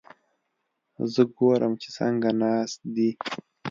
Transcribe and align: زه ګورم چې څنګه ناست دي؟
زه 1.13 1.21
ګورم 1.37 1.73
چې 1.81 1.89
څنګه 1.97 2.29
ناست 2.41 2.79
دي؟ 2.95 3.09